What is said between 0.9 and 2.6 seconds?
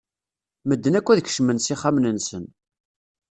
akk ad kecmen s ixxamen-nsen.